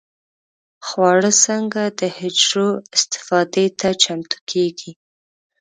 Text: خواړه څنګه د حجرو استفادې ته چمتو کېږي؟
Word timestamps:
خواړه 0.87 1.31
څنګه 1.45 1.81
د 1.99 2.01
حجرو 2.17 2.69
استفادې 2.95 3.65
ته 3.79 3.89
چمتو 4.03 4.37
کېږي؟ 4.49 4.91